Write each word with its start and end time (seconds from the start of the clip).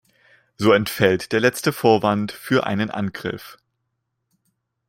So 0.57 0.71
entfällt 0.71 1.31
der 1.31 1.39
letzte 1.39 1.71
Vorwand 1.71 2.31
für 2.31 2.65
einen 2.65 2.89
Angriff. 2.89 3.59